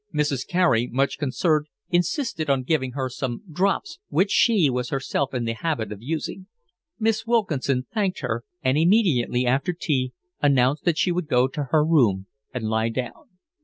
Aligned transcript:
Mrs. 0.11 0.47
Carey, 0.47 0.87
much 0.87 1.19
concerned, 1.19 1.67
insisted 1.91 2.49
on 2.49 2.63
giving 2.63 2.93
her 2.93 3.07
some 3.07 3.43
'drops' 3.51 3.99
which 4.09 4.31
she 4.31 4.67
was 4.67 4.89
herself 4.89 5.31
in 5.31 5.45
the 5.45 5.53
habit 5.53 5.91
of 5.91 6.01
using. 6.01 6.47
Miss 6.97 7.27
Wilkinson 7.27 7.85
thanked 7.93 8.21
her, 8.21 8.43
and 8.63 8.79
immediately 8.79 9.45
after 9.45 9.73
tea 9.73 10.13
announced 10.41 10.85
that 10.85 10.97
she 10.97 11.11
would 11.11 11.27
go 11.27 11.47
to 11.49 11.65
her 11.65 11.85
room 11.85 12.25
and 12.51 12.63
lie 12.67 12.89
down. 12.89 13.37